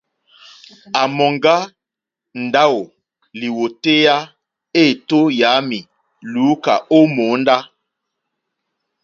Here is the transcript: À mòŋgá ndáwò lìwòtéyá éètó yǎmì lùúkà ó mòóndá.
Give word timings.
À 1.01 1.03
mòŋgá 1.17 1.55
ndáwò 2.43 2.81
lìwòtéyá 3.39 4.15
éètó 4.81 5.19
yǎmì 5.39 5.79
lùúkà 6.31 6.73
ó 6.95 6.99
mòóndá. 7.15 7.57